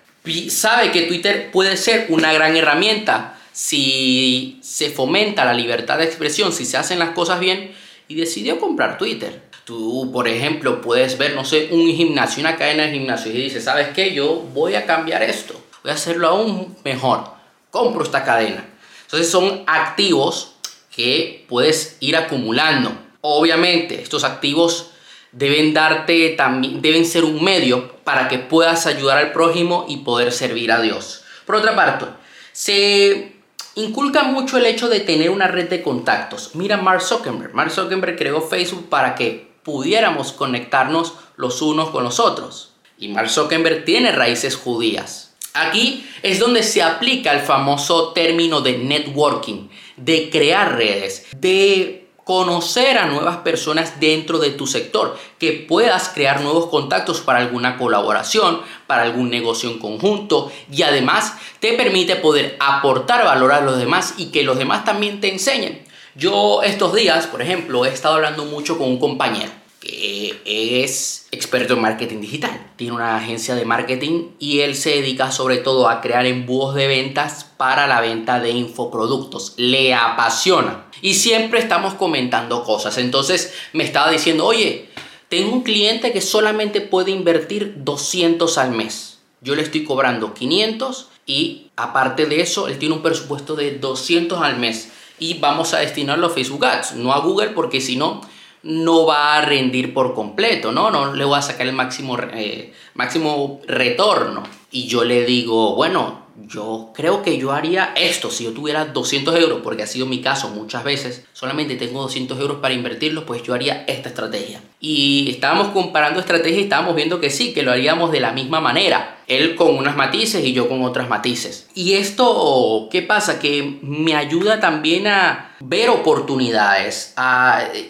Sabe 0.49 0.91
que 0.91 1.03
Twitter 1.03 1.51
puede 1.51 1.77
ser 1.77 2.07
una 2.09 2.33
gran 2.33 2.57
herramienta 2.57 3.39
si 3.51 4.59
se 4.61 4.89
fomenta 4.89 5.45
la 5.45 5.53
libertad 5.53 5.99
de 5.99 6.05
expresión, 6.05 6.51
si 6.51 6.65
se 6.65 6.77
hacen 6.77 6.99
las 6.99 7.11
cosas 7.11 7.39
bien 7.39 7.71
y 8.07 8.15
decidió 8.15 8.59
comprar 8.59 8.97
Twitter. 8.97 9.43
Tú, 9.63 10.11
por 10.11 10.27
ejemplo, 10.27 10.81
puedes 10.81 11.17
ver, 11.17 11.35
no 11.35 11.45
sé, 11.45 11.69
un 11.71 11.87
gimnasio, 11.87 12.41
una 12.41 12.57
cadena 12.57 12.83
de 12.83 12.91
gimnasio 12.91 13.31
y 13.31 13.37
dices, 13.37 13.63
¿sabes 13.63 13.89
qué? 13.95 14.13
Yo 14.13 14.45
voy 14.53 14.75
a 14.75 14.85
cambiar 14.85 15.23
esto, 15.23 15.59
voy 15.85 15.91
a 15.91 15.93
hacerlo 15.93 16.27
aún 16.27 16.75
mejor 16.83 17.25
compro 17.69 18.03
esta 18.03 18.23
cadena. 18.23 18.65
Entonces 19.03 19.29
son 19.29 19.63
activos 19.67 20.55
que 20.89 21.45
puedes 21.47 21.97
ir 21.99 22.17
acumulando. 22.17 22.91
Obviamente, 23.21 24.01
estos 24.01 24.23
activos 24.23 24.89
deben 25.31 25.75
darte 25.75 26.29
también 26.29 26.81
deben 26.81 27.05
ser 27.05 27.23
un 27.23 27.43
medio 27.43 27.97
para 28.03 28.29
que 28.29 28.39
puedas 28.39 28.87
ayudar 28.87 29.19
al 29.19 29.31
prójimo 29.31 29.85
y 29.87 29.97
poder 29.97 30.31
servir 30.31 30.71
a 30.71 30.81
Dios. 30.81 31.23
Por 31.45 31.57
otra 31.57 31.75
parte, 31.75 32.05
se 32.51 33.33
inculca 33.75 34.23
mucho 34.23 34.57
el 34.57 34.65
hecho 34.65 34.89
de 34.89 35.01
tener 35.01 35.29
una 35.29 35.47
red 35.47 35.69
de 35.69 35.83
contactos. 35.83 36.55
Mira 36.55 36.77
Mark 36.77 37.03
Zuckerberg. 37.03 37.53
Mark 37.53 37.69
Zuckerberg 37.69 38.17
creó 38.17 38.41
Facebook 38.41 38.89
para 38.89 39.13
que 39.13 39.51
pudiéramos 39.61 40.31
conectarnos 40.31 41.13
los 41.35 41.61
unos 41.61 41.91
con 41.91 42.03
los 42.03 42.19
otros. 42.19 42.71
Y 42.97 43.09
Mark 43.09 43.29
Zuckerberg 43.29 43.85
tiene 43.85 44.11
raíces 44.11 44.55
judías. 44.55 45.34
Aquí 45.55 46.05
es 46.21 46.39
donde 46.39 46.63
se 46.63 46.83
aplica 46.83 47.31
el 47.31 47.39
famoso 47.39 48.11
término 48.11 48.59
de 48.59 48.77
networking, 48.77 49.69
de 49.95 50.29
crear 50.29 50.75
redes, 50.75 51.27
de 51.37 52.09
conocer 52.25 52.97
a 52.97 53.05
nuevas 53.05 53.37
personas 53.37 54.01
dentro 54.01 54.39
de 54.39 54.49
tu 54.49 54.67
sector, 54.67 55.17
que 55.39 55.53
puedas 55.53 56.09
crear 56.09 56.41
nuevos 56.41 56.65
contactos 56.65 57.21
para 57.21 57.39
alguna 57.39 57.77
colaboración, 57.77 58.63
para 58.85 59.03
algún 59.03 59.29
negocio 59.29 59.69
en 59.69 59.79
conjunto 59.79 60.51
y 60.69 60.81
además 60.81 61.37
te 61.61 61.71
permite 61.73 62.17
poder 62.17 62.57
aportar 62.59 63.23
valor 63.23 63.53
a 63.53 63.61
los 63.61 63.77
demás 63.77 64.15
y 64.17 64.25
que 64.31 64.43
los 64.43 64.57
demás 64.57 64.83
también 64.83 65.21
te 65.21 65.31
enseñen. 65.31 65.85
Yo 66.15 66.63
estos 66.63 66.93
días, 66.93 67.27
por 67.27 67.41
ejemplo, 67.41 67.85
he 67.85 67.89
estado 67.89 68.15
hablando 68.15 68.43
mucho 68.43 68.77
con 68.77 68.89
un 68.89 68.99
compañero 68.99 69.64
es 69.85 71.27
experto 71.31 71.75
en 71.75 71.81
marketing 71.81 72.21
digital. 72.21 72.71
Tiene 72.75 72.93
una 72.93 73.17
agencia 73.17 73.55
de 73.55 73.65
marketing 73.65 74.29
y 74.39 74.61
él 74.61 74.75
se 74.75 74.91
dedica 74.91 75.31
sobre 75.31 75.57
todo 75.57 75.89
a 75.89 76.01
crear 76.01 76.25
embudos 76.25 76.75
de 76.75 76.87
ventas 76.87 77.45
para 77.57 77.87
la 77.87 78.01
venta 78.01 78.39
de 78.39 78.51
infoproductos. 78.51 79.53
Le 79.57 79.93
apasiona. 79.93 80.85
Y 81.01 81.13
siempre 81.13 81.59
estamos 81.59 81.93
comentando 81.93 82.63
cosas. 82.63 82.97
Entonces 82.97 83.53
me 83.73 83.83
estaba 83.83 84.09
diciendo, 84.09 84.45
oye, 84.45 84.89
tengo 85.29 85.51
un 85.51 85.63
cliente 85.63 86.11
que 86.11 86.21
solamente 86.21 86.81
puede 86.81 87.11
invertir 87.11 87.75
200 87.77 88.57
al 88.57 88.71
mes. 88.71 89.19
Yo 89.41 89.55
le 89.55 89.61
estoy 89.61 89.83
cobrando 89.83 90.33
500 90.33 91.09
y 91.25 91.67
aparte 91.75 92.25
de 92.25 92.41
eso, 92.41 92.67
él 92.67 92.79
tiene 92.79 92.95
un 92.95 93.01
presupuesto 93.01 93.55
de 93.55 93.77
200 93.77 94.41
al 94.41 94.57
mes. 94.57 94.91
Y 95.19 95.35
vamos 95.35 95.73
a 95.73 95.79
destinarlo 95.79 96.27
a 96.27 96.29
Facebook 96.31 96.65
Ads, 96.65 96.95
no 96.95 97.13
a 97.13 97.19
Google, 97.19 97.49
porque 97.49 97.79
si 97.81 97.95
no, 97.95 98.21
no 98.65 99.05
va 99.05 99.37
a 99.37 99.41
rendir 99.41 99.93
por 99.93 100.15
completo, 100.15 100.71
¿no? 100.71 100.89
No 100.89 101.13
le 101.13 101.23
voy 101.23 101.37
a 101.37 101.41
sacar 101.43 101.67
el 101.67 101.73
máximo, 101.73 102.17
eh, 102.33 102.73
máximo 102.95 103.61
retorno. 103.67 104.41
Y 104.71 104.87
yo 104.87 105.03
le 105.03 105.23
digo, 105.23 105.75
bueno, 105.75 106.25
yo 106.47 106.91
creo 106.95 107.21
que 107.21 107.37
yo 107.37 107.51
haría 107.51 107.93
esto 107.95 108.31
si 108.31 108.43
yo 108.43 108.53
tuviera 108.53 108.85
200 108.85 109.35
euros, 109.39 109.61
porque 109.63 109.83
ha 109.83 109.87
sido 109.87 110.07
mi 110.07 110.19
caso 110.19 110.49
muchas 110.49 110.83
veces, 110.83 111.25
solamente 111.31 111.75
tengo 111.75 112.01
200 112.01 112.39
euros 112.39 112.57
para 112.57 112.73
invertirlos, 112.73 113.23
pues 113.23 113.43
yo 113.43 113.53
haría 113.53 113.85
esta 113.87 114.09
estrategia. 114.09 114.61
Y 114.79 115.29
estábamos 115.29 115.67
comparando 115.67 116.19
estrategias 116.19 116.59
y 116.59 116.63
estábamos 116.63 116.95
viendo 116.95 117.21
que 117.21 117.29
sí, 117.29 117.53
que 117.53 117.61
lo 117.61 117.71
haríamos 117.71 118.11
de 118.11 118.19
la 118.19 118.31
misma 118.31 118.61
manera. 118.61 119.19
Él 119.27 119.55
con 119.55 119.75
unas 119.75 119.95
matices 119.95 120.43
y 120.43 120.53
yo 120.53 120.67
con 120.67 120.83
otras 120.83 121.07
matices. 121.07 121.69
Y 121.75 121.93
esto, 121.93 122.89
¿qué 122.91 123.03
pasa? 123.03 123.39
Que 123.39 123.79
me 123.81 124.15
ayuda 124.15 124.59
también 124.59 125.07
a 125.07 125.54
ver 125.59 125.89
oportunidades 125.89 127.13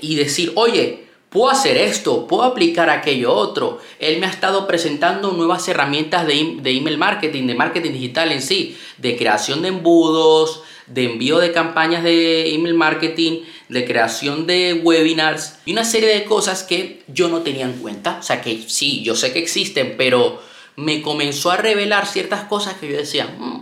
y 0.02 0.16
decir, 0.16 0.52
oye, 0.56 1.06
puedo 1.30 1.50
hacer 1.50 1.78
esto, 1.78 2.28
puedo 2.28 2.44
aplicar 2.44 2.90
aquello 2.90 3.34
otro. 3.34 3.80
Él 4.00 4.20
me 4.20 4.26
ha 4.26 4.30
estado 4.30 4.68
presentando 4.68 5.32
nuevas 5.34 5.68
herramientas 5.68 6.26
de, 6.26 6.58
de, 6.62 6.72
email 6.72 6.98
marketing, 6.98 7.48
de 7.48 7.56
marketing 7.56 7.92
digital 7.92 8.32
en 8.32 8.42
sí, 8.42 8.78
de 8.98 9.18
creación 9.18 9.62
de 9.62 9.68
embudos, 9.68 10.64
de 10.88 11.06
envío 11.12 11.40
de 11.40 11.52
campañas 11.52 12.04
de 12.04 12.54
email 12.54 12.76
marketing, 12.76 13.42
de 13.70 13.86
creación 13.86 14.46
de 14.46 14.82
webinars 14.84 15.58
y 15.66 15.74
una 15.74 15.84
serie 15.84 16.10
de 16.10 16.26
cosas 16.26 16.64
que 16.64 17.04
yo 17.08 17.28
no 17.28 17.42
tenía 17.42 17.66
en 17.66 17.74
cuenta. 17.74 18.18
O 18.20 18.24
sea 18.24 18.42
que 18.42 18.64
sí, 18.68 19.02
yo 19.04 19.16
sé 19.16 19.34
que 19.34 19.40
existen, 19.40 19.96
pero 19.98 20.42
me 20.76 21.02
comenzó 21.02 21.52
a 21.52 21.58
revelar 21.58 22.06
ciertas 22.06 22.44
cosas 22.46 22.76
que 22.76 22.90
yo 22.90 22.98
decía, 22.98 23.28
mm". 23.38 23.55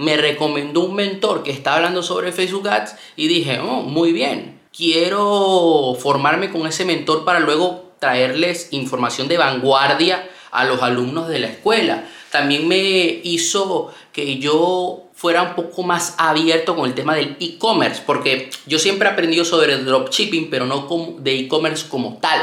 Me 0.00 0.16
recomendó 0.16 0.80
un 0.80 0.94
mentor 0.94 1.42
que 1.42 1.50
está 1.50 1.76
hablando 1.76 2.02
sobre 2.02 2.32
Facebook 2.32 2.68
Ads 2.68 2.96
y 3.16 3.28
dije, 3.28 3.60
oh, 3.60 3.82
muy 3.82 4.12
bien 4.12 4.60
quiero 4.76 5.96
formarme 6.00 6.50
con 6.50 6.66
ese 6.66 6.84
mentor 6.84 7.24
para 7.24 7.40
luego 7.40 7.92
traerles 7.98 8.68
información 8.70 9.28
de 9.28 9.36
vanguardia 9.36 10.28
a 10.50 10.64
los 10.64 10.82
alumnos 10.82 11.28
de 11.28 11.38
la 11.38 11.48
escuela. 11.48 12.04
También 12.30 12.66
me 12.68 13.20
hizo 13.22 13.92
que 14.12 14.38
yo 14.38 15.04
fuera 15.14 15.42
un 15.42 15.54
poco 15.54 15.82
más 15.82 16.14
abierto 16.16 16.74
con 16.74 16.86
el 16.88 16.94
tema 16.94 17.14
del 17.14 17.36
e-commerce, 17.40 18.02
porque 18.06 18.50
yo 18.66 18.78
siempre 18.78 19.08
he 19.08 19.12
aprendido 19.12 19.44
sobre 19.44 19.76
dropshipping, 19.76 20.48
pero 20.48 20.66
no 20.66 20.88
de 21.18 21.40
e-commerce 21.40 21.88
como 21.88 22.18
tal. 22.18 22.40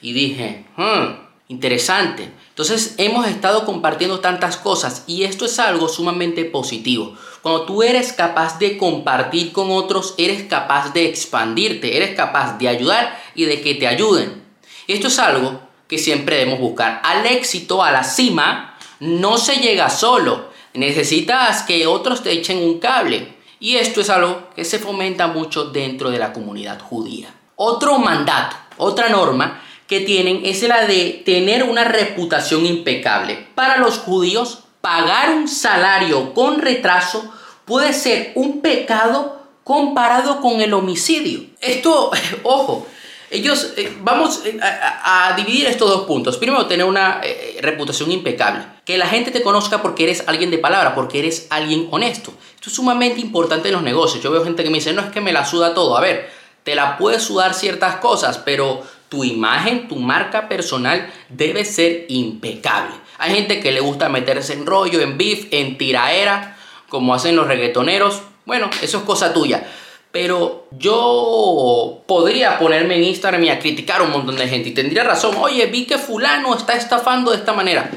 Y 0.00 0.12
dije, 0.12 0.64
hmm, 0.76 1.25
interesante. 1.48 2.30
Entonces 2.48 2.94
hemos 2.98 3.26
estado 3.26 3.64
compartiendo 3.64 4.20
tantas 4.20 4.56
cosas 4.56 5.04
y 5.06 5.24
esto 5.24 5.44
es 5.44 5.58
algo 5.58 5.88
sumamente 5.88 6.44
positivo. 6.44 7.14
Cuando 7.42 7.62
tú 7.62 7.82
eres 7.82 8.12
capaz 8.12 8.58
de 8.58 8.78
compartir 8.78 9.52
con 9.52 9.70
otros, 9.70 10.14
eres 10.18 10.44
capaz 10.44 10.92
de 10.92 11.06
expandirte, 11.06 11.96
eres 11.96 12.16
capaz 12.16 12.58
de 12.58 12.68
ayudar 12.68 13.22
y 13.34 13.44
de 13.44 13.60
que 13.60 13.74
te 13.74 13.86
ayuden. 13.86 14.42
Esto 14.88 15.08
es 15.08 15.18
algo 15.18 15.60
que 15.86 15.98
siempre 15.98 16.36
debemos 16.36 16.60
buscar. 16.60 17.00
Al 17.04 17.26
éxito, 17.26 17.82
a 17.82 17.92
la 17.92 18.02
cima, 18.02 18.76
no 18.98 19.38
se 19.38 19.56
llega 19.56 19.90
solo. 19.90 20.50
Necesitas 20.74 21.62
que 21.62 21.86
otros 21.86 22.22
te 22.22 22.32
echen 22.32 22.58
un 22.58 22.78
cable. 22.80 23.36
Y 23.60 23.76
esto 23.76 24.00
es 24.00 24.10
algo 24.10 24.50
que 24.54 24.64
se 24.64 24.78
fomenta 24.78 25.28
mucho 25.28 25.66
dentro 25.66 26.10
de 26.10 26.18
la 26.18 26.32
comunidad 26.32 26.80
judía. 26.80 27.32
Otro 27.54 27.98
mandato, 27.98 28.56
otra 28.76 29.08
norma 29.08 29.62
que 29.86 30.00
tienen 30.00 30.42
es 30.44 30.62
la 30.62 30.86
de 30.86 31.22
tener 31.24 31.64
una 31.64 31.84
reputación 31.84 32.66
impecable. 32.66 33.46
Para 33.54 33.78
los 33.78 33.98
judíos, 33.98 34.64
pagar 34.80 35.30
un 35.30 35.48
salario 35.48 36.34
con 36.34 36.60
retraso 36.60 37.32
puede 37.64 37.92
ser 37.92 38.32
un 38.34 38.60
pecado 38.60 39.42
comparado 39.64 40.40
con 40.40 40.60
el 40.60 40.72
homicidio. 40.74 41.46
Esto, 41.60 42.10
ojo, 42.42 42.86
ellos, 43.30 43.72
eh, 43.76 43.92
vamos 44.00 44.42
eh, 44.44 44.58
a, 44.62 45.34
dividir 45.36 45.66
estos 45.66 45.90
dos 45.90 46.06
puntos. 46.06 46.36
Primero, 46.36 46.66
tener 46.66 46.86
una 46.86 47.20
eh, 47.24 47.58
reputación 47.60 48.12
impecable. 48.12 48.64
Que 48.84 48.96
la 48.98 49.06
gente 49.06 49.32
te 49.32 49.42
conozca 49.42 49.82
porque 49.82 50.04
eres 50.04 50.22
alguien 50.28 50.52
de 50.52 50.58
palabra, 50.58 50.94
porque 50.94 51.18
eres 51.18 51.48
alguien 51.50 51.88
honesto. 51.90 52.32
Esto 52.54 52.70
es 52.70 52.76
sumamente 52.76 53.20
importante 53.20 53.68
en 53.68 53.74
los 53.74 53.82
negocios. 53.82 54.22
Yo 54.22 54.30
veo 54.30 54.44
gente 54.44 54.62
que 54.62 54.70
me 54.70 54.78
dice, 54.78 54.92
no 54.92 55.02
es 55.02 55.10
que 55.10 55.20
me 55.20 55.32
la 55.32 55.44
suda 55.44 55.74
todo. 55.74 55.96
A 55.96 56.00
ver, 56.00 56.30
te 56.62 56.76
la 56.76 56.96
puedes 56.96 57.22
sudar 57.22 57.54
ciertas 57.54 57.96
cosas, 57.96 58.38
pero 58.38 58.84
tu 59.08 59.24
imagen, 59.24 59.88
tu 59.88 59.96
marca 59.96 60.48
personal 60.48 61.12
debe 61.28 61.64
ser 61.64 62.06
impecable. 62.08 62.94
Hay 63.18 63.34
gente 63.34 63.60
que 63.60 63.72
le 63.72 63.80
gusta 63.80 64.08
meterse 64.08 64.52
en 64.52 64.66
rollo, 64.66 65.00
en 65.00 65.16
beef, 65.16 65.46
en 65.50 65.78
tiraera, 65.78 66.56
como 66.88 67.14
hacen 67.14 67.36
los 67.36 67.46
reggaetoneros. 67.46 68.22
Bueno, 68.44 68.70
eso 68.82 68.98
es 68.98 69.04
cosa 69.04 69.32
tuya. 69.32 69.66
Pero 70.12 70.66
yo 70.70 72.02
podría 72.06 72.58
ponerme 72.58 72.96
en 72.96 73.04
Instagram 73.04 73.44
y 73.44 73.50
a 73.50 73.58
criticar 73.58 74.00
a 74.00 74.04
un 74.04 74.12
montón 74.12 74.36
de 74.36 74.48
gente 74.48 74.70
y 74.70 74.74
tendría 74.74 75.04
razón. 75.04 75.36
Oye, 75.38 75.66
vi 75.66 75.84
que 75.84 75.98
fulano 75.98 76.54
está 76.54 76.74
estafando 76.74 77.30
de 77.30 77.38
esta 77.38 77.52
manera. 77.52 77.90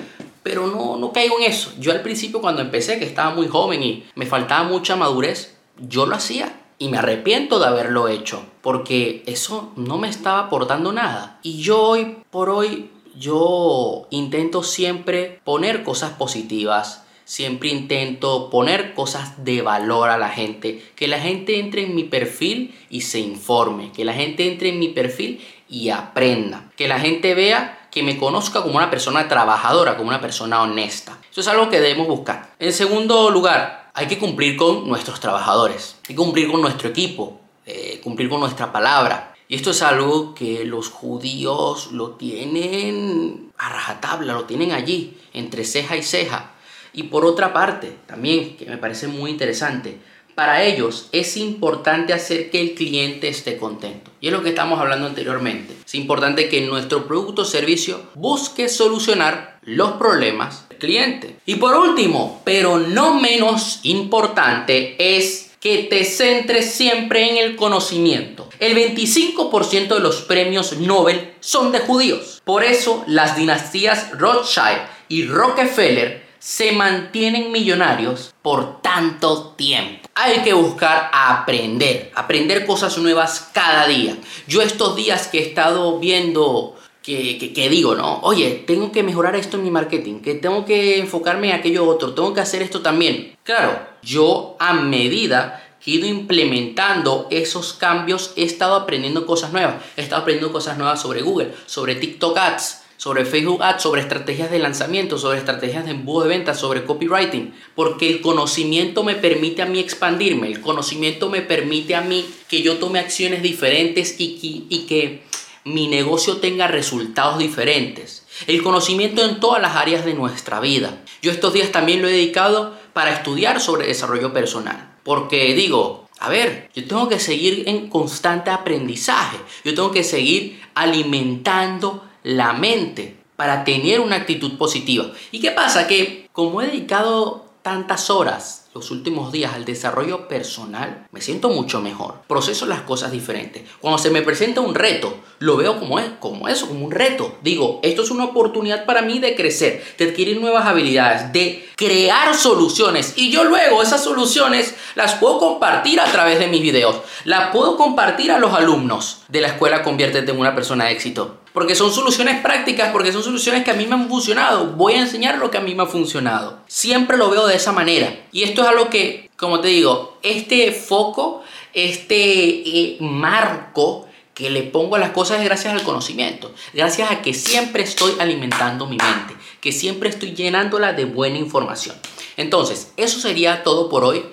Pero 0.44 0.68
no, 0.68 0.98
no 0.98 1.13
caigo 1.13 1.38
en 1.39 1.46
eso. 1.46 1.74
Yo 1.80 1.92
al 1.92 2.01
principio 2.01 2.42
cuando 2.42 2.62
empecé, 2.62 2.98
que 2.98 3.06
estaba 3.06 3.32
muy 3.32 3.48
joven 3.48 3.84
y 3.84 4.06
me 4.16 4.25
faltaba 4.25 4.63
mucha 4.63 4.96
madurez, 4.96 5.56
yo 5.78 6.06
lo 6.06 6.16
hacía 6.16 6.54
y 6.79 6.88
me 6.88 6.98
arrepiento 6.98 7.59
de 7.59 7.67
haberlo 7.67 8.07
hecho 8.07 8.41
porque 8.62 9.21
eso 9.27 9.71
no 9.75 9.98
me 9.98 10.09
estaba 10.09 10.39
aportando 10.39 10.91
nada. 10.91 11.39
Y 11.43 11.62
yo 11.62 11.81
hoy 11.81 12.17
por 12.31 12.50
hoy, 12.50 12.89
yo 13.15 14.07
intento 14.09 14.63
siempre 14.63 15.41
poner 15.43 15.83
cosas 15.83 16.12
positivas, 16.12 17.03
siempre 17.25 17.69
intento 17.69 18.50
poner 18.50 18.93
cosas 18.93 19.43
de 19.43 19.62
valor 19.62 20.09
a 20.09 20.17
la 20.17 20.29
gente, 20.29 20.81
que 20.95 21.07
la 21.07 21.19
gente 21.19 21.59
entre 21.59 21.83
en 21.83 21.95
mi 21.95 22.05
perfil 22.05 22.74
y 22.89 23.01
se 23.01 23.19
informe, 23.19 23.91
que 23.91 24.05
la 24.05 24.13
gente 24.13 24.50
entre 24.50 24.69
en 24.69 24.79
mi 24.79 24.88
perfil 24.88 25.45
y 25.67 25.89
aprenda, 25.89 26.71
que 26.75 26.88
la 26.88 27.00
gente 27.00 27.36
vea 27.36 27.75
que 27.91 28.03
me 28.03 28.17
conozca 28.17 28.62
como 28.62 28.77
una 28.77 28.89
persona 28.89 29.27
trabajadora, 29.27 29.98
como 29.98 30.09
una 30.09 30.21
persona 30.21 30.62
honesta. 30.62 31.17
Eso 31.31 31.41
es 31.41 31.48
algo 31.48 31.69
que 31.69 31.79
debemos 31.79 32.07
buscar. 32.07 32.51
En 32.59 32.71
segundo 32.71 33.29
lugar, 33.29 33.78
hay 34.00 34.08
que 34.08 34.18
cumplir 34.18 34.56
con 34.56 34.88
nuestros 34.88 35.20
trabajadores, 35.20 35.98
hay 36.03 36.15
que 36.15 36.22
cumplir 36.22 36.50
con 36.50 36.62
nuestro 36.62 36.88
equipo, 36.88 37.41
eh, 37.65 38.00
cumplir 38.01 38.29
con 38.29 38.39
nuestra 38.39 38.72
palabra. 38.72 39.36
Y 39.50 39.56
esto 39.56 39.72
es 39.72 39.82
algo 39.82 40.34
que 40.34 40.63
los 40.63 40.88
judíos 40.88 41.91
lo 41.91 42.12
tienen 42.12 43.51
a 43.58 43.68
rajatabla, 43.68 44.32
lo 44.32 44.46
tienen 44.46 44.72
allí, 44.72 45.18
entre 45.34 45.65
ceja 45.65 45.98
y 45.98 46.03
ceja. 46.03 46.51
Y 46.94 47.03
por 47.03 47.25
otra 47.25 47.51
parte, 47.51 47.98
también, 48.08 48.56
que 48.56 48.68
me 48.68 48.77
parece 48.77 49.10
muy 49.10 49.32
interesante, 49.32 50.00
para 50.39 50.63
ellos 50.63 51.10
es 51.12 51.36
importante 51.36 52.13
hacer 52.13 52.50
que 52.50 52.62
el 52.62 52.74
cliente 52.74 53.27
esté 53.27 53.58
contento. 53.58 54.10
Y 54.22 54.27
es 54.27 54.31
lo 54.34 54.41
que 54.41 54.48
estamos 54.48 54.79
hablando 54.79 55.05
anteriormente. 55.05 55.75
Es 55.86 55.96
importante 55.96 56.48
que 56.48 56.62
nuestro 56.62 57.05
producto 57.08 57.41
o 57.41 57.46
servicio 57.46 58.03
busque 58.15 58.69
solucionar 58.69 59.60
los 59.63 59.91
problemas 59.98 60.69
del 60.69 60.77
cliente. 60.77 61.36
Y 61.46 61.55
por 61.55 61.75
último, 61.75 62.41
pero 62.46 62.77
no 62.77 63.19
menos 63.19 63.81
importante, 63.84 64.96
es 65.17 65.51
que 65.60 65.84
te 65.89 66.05
centres 66.05 66.72
siempre 66.72 67.31
en 67.31 67.36
el 67.36 67.58
conocimiento. 67.58 68.48
El 68.62 68.77
25% 68.77 69.89
de 69.89 70.00
los 70.00 70.22
premios 70.22 70.77
Nobel 70.77 71.34
son 71.41 71.74
de 71.74 71.79
judíos. 71.79 72.41
Por 72.46 72.63
eso 72.63 73.03
las 73.08 73.36
dinastías 73.36 74.17
Rothschild 74.17 74.84
y 75.10 75.25
Rockefeller 75.25 76.28
se 76.39 76.72
mantienen 76.72 77.51
millonarios 77.51 78.34
por 78.41 78.81
tanto 78.81 79.53
tiempo. 79.58 80.10
Hay 80.15 80.39
que 80.39 80.53
buscar 80.53 81.10
aprender, 81.13 82.12
aprender 82.15 82.65
cosas 82.65 82.98
nuevas 82.98 83.50
cada 83.53 83.88
día. 83.88 84.17
Yo 84.48 84.62
estos 84.62 84.96
días 84.96 85.27
que 85.27 85.39
he 85.39 85.48
estado 85.48 86.00
viendo 86.00 86.75
que, 87.03 87.53
que, 87.53 87.69
digo, 87.69 87.96
¿no? 87.96 88.19
Oye, 88.22 88.63
tengo 88.67 88.91
que 88.91 89.03
mejorar 89.03 89.36
esto 89.36 89.58
en 89.58 89.63
mi 89.63 89.72
marketing, 89.72 90.19
que 90.19 90.36
tengo 90.36 90.65
que 90.65 91.00
enfocarme 91.00 91.50
en 91.50 91.55
aquello 91.55 91.88
otro, 91.88 92.13
tengo 92.13 92.34
que 92.34 92.41
hacer 92.41 92.62
esto 92.62 92.81
también. 92.81 93.36
Claro, 93.43 93.79
yo 94.01 94.55
a 94.60 94.74
medida 94.74 95.65
que 95.84 95.91
he 95.91 95.93
ido 95.96 96.08
implementando 96.08 97.27
esos 97.31 97.74
cambios, 97.74 98.34
he 98.36 98.43
estado 98.43 98.75
aprendiendo 98.75 99.25
cosas 99.25 99.51
nuevas. 99.53 99.75
He 99.96 100.01
estado 100.01 100.22
aprendiendo 100.22 100.51
cosas 100.51 100.77
nuevas 100.77 101.01
sobre 101.01 101.22
Google, 101.22 101.53
sobre 101.65 101.96
TikTok 101.96 102.38
Ads, 102.38 102.84
sobre 103.00 103.24
Facebook 103.24 103.63
Ads, 103.63 103.82
sobre 103.82 104.01
estrategias 104.01 104.51
de 104.51 104.60
lanzamiento, 104.60 105.18
sobre 105.18 105.38
estrategias 105.38 105.86
de 105.86 105.91
embudo 105.91 106.24
de 106.24 106.27
ventas, 106.27 106.60
sobre 106.60 106.84
copywriting, 106.84 107.53
porque 107.74 108.10
el 108.10 108.20
conocimiento 108.20 109.06
me 109.06 109.15
permite 109.15 109.62
a 109.62 109.68
mí 109.68 109.79
expandirme, 109.79 110.48
el 110.48 110.60
conocimiento 110.60 111.29
me 111.29 111.41
permite 111.41 111.96
a 111.96 112.01
mí 112.01 112.25
que 112.50 112.62
yo 112.62 112.75
tome 112.75 113.00
acciones 113.00 113.41
diferentes 113.41 114.20
y 114.20 114.38
que, 114.38 114.75
y 114.75 114.79
que 114.86 115.24
mi 115.63 115.88
negocio 115.88 116.38
tenga 116.38 116.68
resultados 116.68 117.38
diferentes. 117.39 118.25
El 118.48 118.62
conocimiento 118.62 119.24
en 119.24 119.39
todas 119.39 119.62
las 119.62 119.77
áreas 119.77 120.03
de 120.03 120.13
nuestra 120.13 120.60
vida. 120.60 121.01
Yo 121.22 121.32
estos 121.32 121.53
días 121.53 121.72
también 121.72 122.01
lo 122.01 122.10
he 122.10 122.12
dedicado 122.12 122.77
para 122.91 123.13
estudiar 123.13 123.62
sobre 123.62 123.88
desarrollo 123.88 124.34
personal. 124.34 124.98
Porque 125.03 125.53
digo, 125.53 126.10
a 126.20 126.27
ver, 126.27 126.70
yo 126.75 126.86
tengo 126.86 127.08
que 127.08 127.20
seguir 127.20 127.63
en 127.68 127.89
constante 127.89 128.50
aprendizaje. 128.50 129.38
Yo 129.63 129.74
tengo 129.74 129.91
que 129.91 130.03
seguir 130.03 130.62
alimentando 130.75 132.09
la 132.24 132.54
mente 132.54 133.18
para 133.36 133.64
tener 133.64 134.02
una 134.02 134.18
actitud 134.18 134.58
positiva. 134.58 135.12
¿Y 135.32 135.40
qué 135.40 135.52
pasa? 135.52 135.88
Que 135.88 136.30
como 136.32 136.62
he 136.62 136.68
dedicado 136.68 137.46
tantas 137.62 138.10
horas 138.10 138.70
los 138.74 138.92
últimos 138.92 139.32
días 139.32 139.54
al 139.54 139.66
desarrollo 139.66 140.28
personal, 140.28 141.08
me 141.12 141.22
siento 141.22 141.50
mucho 141.50 141.82
mejor. 141.82 142.22
Proceso 142.28 142.66
las 142.66 142.82
cosas 142.82 143.12
diferentes. 143.12 143.64
Cuando 143.80 143.98
se 143.98 144.12
me 144.12 144.22
presenta 144.22 144.62
un 144.62 144.76
reto, 144.76 145.18
lo 145.40 145.58
veo 145.58 145.80
como, 145.80 146.00
es, 146.00 146.06
como 146.20 146.48
eso, 146.48 146.68
como 146.68 146.86
un 146.86 146.92
reto. 146.92 147.38
Digo, 147.42 147.80
esto 147.82 148.04
es 148.04 148.12
una 148.12 148.26
oportunidad 148.26 148.86
para 148.86 149.02
mí 149.02 149.20
de 149.20 149.36
crecer, 149.36 149.84
de 149.98 150.10
adquirir 150.10 150.40
nuevas 150.40 150.68
habilidades, 150.68 151.34
de 151.34 151.68
crear 151.76 152.36
soluciones. 152.36 153.14
Y 153.16 153.32
yo 153.32 153.44
luego 153.44 153.82
esas 153.82 154.04
soluciones 154.04 154.76
las 154.96 155.16
puedo 155.16 155.40
compartir 155.40 156.00
a 156.00 156.12
través 156.12 156.40
de 156.40 156.48
mis 156.48 156.62
videos. 156.62 156.98
Las 157.24 157.52
puedo 157.52 157.76
compartir 157.76 158.32
a 158.32 158.40
los 158.40 158.54
alumnos 158.54 159.22
de 159.30 159.42
la 159.42 159.48
escuela 159.48 159.82
Conviértete 159.82 160.32
en 160.32 160.40
una 160.40 160.54
persona 160.54 160.86
de 160.86 160.92
éxito. 160.92 161.38
Porque 161.53 161.75
son 161.75 161.91
soluciones 161.91 162.41
prácticas, 162.41 162.91
porque 162.91 163.12
son 163.12 163.24
soluciones 163.24 163.63
que 163.63 163.72
a 163.72 163.74
mí 163.74 163.86
me 163.86 163.96
han 163.96 164.08
funcionado. 164.08 164.68
Voy 164.74 164.94
a 164.94 165.01
enseñar 165.01 165.38
lo 165.38 165.50
que 165.50 165.58
a 165.58 165.62
mí 165.62 165.75
me 165.75 165.84
ha 165.84 165.88
funcionado. 165.88 166.60
Siempre 166.68 167.18
lo 167.18 167.29
veo 167.29 167.48
de 167.48 167.56
esa 167.56 167.72
manera. 167.72 168.15
Y 168.32 168.44
esto 168.44 168.62
es 168.62 168.68
algo 168.68 168.89
que, 168.89 169.29
como 169.36 169.60
te 169.60 169.70
digo, 169.70 170.20
este 170.22 170.72
foco, 170.72 171.44
este 171.74 172.15
eh, 172.15 172.98
marco 173.00 174.08
que 174.34 174.50
le 174.50 174.63
pongo 174.63 174.96
a 174.96 175.00
las 175.00 175.12
cosas 175.12 175.39
es 175.39 175.46
gracias 175.46 175.74
al 175.74 175.84
conocimiento. 175.84 176.53
Gracias 176.74 177.12
a 177.12 177.22
que 177.22 177.34
siempre 177.34 177.84
estoy 177.84 178.13
alimentando 178.20 178.86
mi 178.86 178.98
mente. 178.98 179.36
Que 179.60 179.72
siempre 179.72 180.10
estoy 180.10 180.34
llenándola 180.34 180.94
de 180.94 181.06
buena 181.06 181.38
información. 181.38 181.96
Entonces, 182.38 182.94
eso 182.96 183.20
sería 183.20 183.63
todo 183.63 183.89
por 183.89 184.03
hoy. 184.06 184.24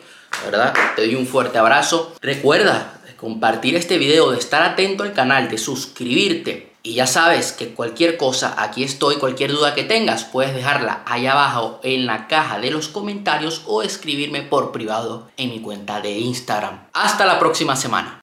¿Verdad? 0.44 0.74
Te 0.94 1.02
doy 1.02 1.14
un 1.14 1.26
fuerte 1.26 1.58
abrazo. 1.58 2.14
Recuerda 2.20 3.00
compartir 3.16 3.74
este 3.76 3.98
video, 3.98 4.30
de 4.30 4.38
estar 4.38 4.62
atento 4.62 5.02
al 5.02 5.12
canal, 5.12 5.48
de 5.48 5.58
suscribirte 5.58 6.65
y 6.86 6.94
ya 6.94 7.08
sabes 7.08 7.50
que 7.50 7.74
cualquier 7.74 8.16
cosa, 8.16 8.54
aquí 8.56 8.84
estoy, 8.84 9.16
cualquier 9.16 9.50
duda 9.50 9.74
que 9.74 9.82
tengas, 9.82 10.22
puedes 10.22 10.54
dejarla 10.54 11.02
ahí 11.04 11.26
abajo 11.26 11.80
en 11.82 12.06
la 12.06 12.28
caja 12.28 12.60
de 12.60 12.70
los 12.70 12.86
comentarios 12.86 13.62
o 13.66 13.82
escribirme 13.82 14.42
por 14.42 14.70
privado 14.70 15.26
en 15.36 15.50
mi 15.50 15.60
cuenta 15.60 16.00
de 16.00 16.12
Instagram. 16.12 16.86
Hasta 16.92 17.26
la 17.26 17.40
próxima 17.40 17.74
semana. 17.74 18.14